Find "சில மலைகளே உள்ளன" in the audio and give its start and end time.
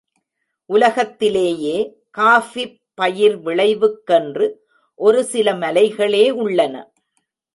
5.23-6.75